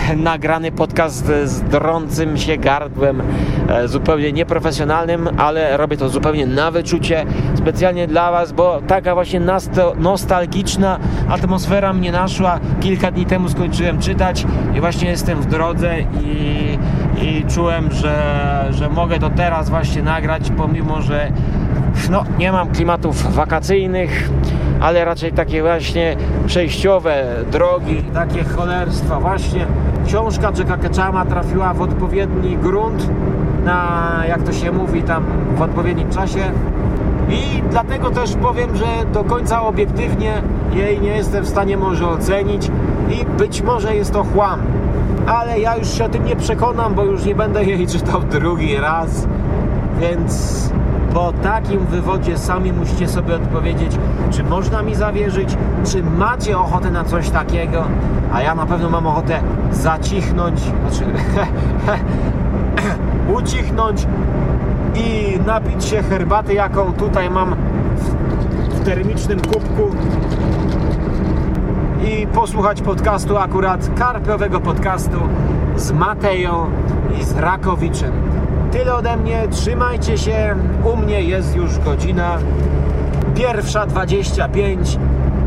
nagrany 0.16 0.72
podcast 0.72 1.26
z 1.44 1.61
drącym 1.62 2.38
się 2.38 2.56
gardłem, 2.56 3.22
e, 3.68 3.88
zupełnie 3.88 4.32
nieprofesjonalnym, 4.32 5.28
ale 5.38 5.76
robię 5.76 5.96
to 5.96 6.08
zupełnie 6.08 6.46
na 6.46 6.70
wyczucie, 6.70 7.26
specjalnie 7.54 8.06
dla 8.06 8.30
Was, 8.30 8.52
bo 8.52 8.80
taka 8.87 9.14
właśnie 9.14 9.40
nostalgiczna 9.96 10.98
atmosfera 11.28 11.92
mnie 11.92 12.12
naszła. 12.12 12.61
Kilka 12.80 13.11
dni 13.11 13.26
temu 13.26 13.48
skończyłem 13.48 14.00
czytać 14.00 14.46
i 14.74 14.80
właśnie 14.80 15.08
jestem 15.11 15.40
w 15.40 15.46
drodze 15.46 15.94
i, 16.00 16.78
i 17.22 17.44
czułem, 17.54 17.92
że, 17.92 18.66
że 18.70 18.88
mogę 18.88 19.18
to 19.18 19.30
teraz 19.30 19.70
właśnie 19.70 20.02
nagrać, 20.02 20.50
pomimo, 20.56 21.02
że 21.02 21.32
no, 22.11 22.24
nie 22.38 22.52
mam 22.52 22.68
klimatów 22.68 23.34
wakacyjnych, 23.34 24.30
ale 24.80 25.04
raczej 25.04 25.32
takie 25.32 25.62
właśnie 25.62 26.16
przejściowe 26.46 27.24
drogi, 27.52 28.02
takie 28.14 28.44
cholerstwa. 28.44 29.20
Właśnie 29.20 29.66
książka 30.06 30.52
Jacka 30.58 30.76
Ketchama 30.76 31.24
trafiła 31.24 31.74
w 31.74 31.82
odpowiedni 31.82 32.56
grunt 32.56 33.08
na, 33.64 34.22
jak 34.28 34.42
to 34.42 34.52
się 34.52 34.72
mówi, 34.72 35.02
tam 35.02 35.24
w 35.56 35.62
odpowiednim 35.62 36.10
czasie. 36.10 36.52
I 37.30 37.62
dlatego 37.70 38.10
też 38.10 38.34
powiem, 38.34 38.76
że 38.76 38.86
do 39.12 39.24
końca 39.24 39.62
obiektywnie 39.62 40.42
jej 40.72 41.00
nie 41.00 41.16
jestem 41.16 41.44
w 41.44 41.48
stanie 41.48 41.76
może 41.76 42.08
ocenić 42.08 42.70
i 43.10 43.24
być 43.24 43.62
może 43.62 43.96
jest 43.96 44.12
to 44.12 44.24
chłam. 44.24 44.60
Ale 45.26 45.60
ja 45.60 45.76
już 45.76 45.88
się 45.88 46.04
o 46.04 46.08
tym 46.08 46.24
nie 46.24 46.36
przekonam, 46.36 46.94
bo 46.94 47.04
już 47.04 47.24
nie 47.24 47.34
będę 47.34 47.64
jej 47.64 47.86
czytał 47.96 48.20
drugi 48.20 48.76
raz. 48.76 49.26
Więc 50.00 50.72
po 51.14 51.33
takim 51.33 51.87
wywodzie 51.87 52.38
sami 52.38 52.73
musicie 52.73 53.09
sobie 53.09 53.35
odpowiedzieć, 53.35 53.99
czy 54.31 54.44
można 54.44 54.83
mi 54.83 54.94
zawierzyć, 54.94 55.57
czy 55.85 56.03
macie 56.03 56.59
ochotę 56.59 56.90
na 56.90 57.05
coś 57.05 57.31
takiego, 57.31 57.85
a 58.33 58.42
ja 58.42 58.55
na 58.55 58.66
pewno 58.66 58.90
mam 58.90 59.07
ochotę 59.07 59.40
zacichnąć, 59.71 60.61
znaczy 60.61 61.05
ucichnąć 63.38 64.07
i 64.94 65.38
napić 65.47 65.85
się 65.85 66.03
herbaty, 66.03 66.55
jaką 66.55 66.92
tutaj 66.92 67.31
mam 67.31 67.57
w, 68.71 68.85
termicznym 68.85 69.40
kubku 69.40 69.90
i 72.05 72.27
posłuchać 72.27 72.83
podcastu 72.83 73.37
akurat 73.37 73.90
karpiowego 73.99 74.61
podcastu 74.61 75.18
z 75.77 75.92
Mateją 75.92 76.66
i 77.21 77.25
z 77.25 77.37
Rakowiczem. 77.37 78.38
Tyle 78.72 78.94
ode 78.94 79.16
mnie, 79.16 79.48
trzymajcie 79.50 80.18
się. 80.18 80.57
U 80.85 80.96
mnie 80.96 81.22
jest 81.22 81.57
już 81.57 81.78
godzina 81.78 82.38
pierwsza 83.35 83.87
25. 83.87 84.98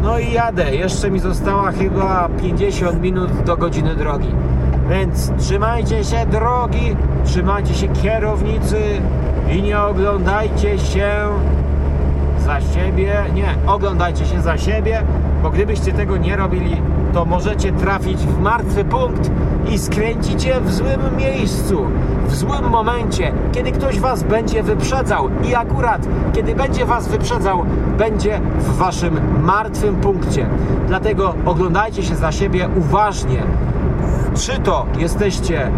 No 0.01 0.19
i 0.19 0.31
jadę. 0.31 0.75
Jeszcze 0.75 1.12
mi 1.12 1.19
została 1.19 1.71
chyba 1.71 2.29
50 2.41 3.01
minut 3.01 3.43
do 3.43 3.57
godziny 3.57 3.95
drogi. 3.95 4.31
Więc 4.89 5.31
trzymajcie 5.38 6.03
się 6.03 6.25
drogi, 6.25 6.95
trzymajcie 7.25 7.73
się 7.73 7.88
kierownicy 7.88 8.81
i 9.51 9.62
nie 9.62 9.79
oglądajcie 9.79 10.79
się 10.79 11.12
za 12.39 12.62
siebie. 12.62 13.13
Nie, 13.34 13.55
oglądajcie 13.67 14.25
się 14.25 14.41
za 14.41 14.57
siebie, 14.57 15.03
bo 15.43 15.49
gdybyście 15.49 15.91
tego 15.91 16.17
nie 16.17 16.36
robili, 16.36 16.81
to 17.13 17.25
możecie 17.25 17.71
trafić 17.71 18.17
w 18.17 18.39
martwy 18.39 18.86
punkt 18.86 19.31
i 19.69 19.77
skręcicie 19.77 20.62
w 20.62 20.73
złym 20.73 21.01
miejscu, 21.17 21.86
w 22.31 22.35
złym 22.35 22.69
momencie, 22.69 23.31
kiedy 23.51 23.71
ktoś 23.71 23.99
was 23.99 24.23
będzie 24.23 24.63
wyprzedzał 24.63 25.29
i 25.43 25.55
akurat 25.55 26.07
kiedy 26.33 26.55
będzie 26.55 26.85
was 26.85 27.07
wyprzedzał, 27.07 27.65
będzie 27.97 28.39
w 28.59 28.77
waszym 28.77 29.19
martwym 29.41 29.95
punkcie. 29.95 30.47
Dlatego 30.87 31.33
oglądajcie 31.45 32.03
się 32.03 32.15
za 32.15 32.31
siebie 32.31 32.69
uważnie. 32.77 33.43
Czy 34.35 34.59
to 34.59 34.85
jesteście 34.97 35.71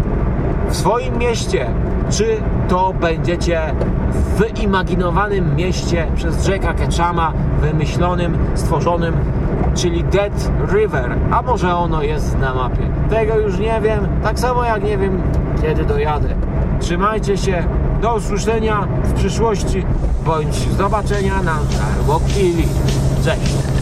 w 0.68 0.76
swoim 0.76 1.18
mieście, 1.18 1.66
czy 2.10 2.36
to 2.68 2.94
będziecie 3.00 3.60
w 4.10 4.38
wyimaginowanym 4.38 5.56
mieście 5.56 6.06
przez 6.16 6.48
Jacka 6.48 6.74
Ketchama, 6.74 7.32
wymyślonym, 7.60 8.38
stworzonym, 8.54 9.14
czyli 9.74 10.04
Dead 10.04 10.50
River, 10.72 11.16
a 11.30 11.42
może 11.42 11.76
ono 11.76 12.02
jest 12.02 12.38
na 12.38 12.54
mapie. 12.54 12.82
Tego 13.10 13.38
już 13.38 13.58
nie 13.58 13.80
wiem, 13.82 14.08
tak 14.22 14.38
samo 14.38 14.64
jak 14.64 14.84
nie 14.84 14.98
wiem, 14.98 15.22
kiedy 15.64 15.84
dojadę. 15.84 16.28
Trzymajcie 16.80 17.36
się, 17.36 17.64
do 18.02 18.14
usłyszenia 18.14 18.88
w 19.04 19.12
przyszłości, 19.12 19.84
bądź 20.26 20.54
zobaczenia 20.76 21.42
na 21.42 21.58
Żarłokili. 21.70 22.68
Cześć! 23.24 23.73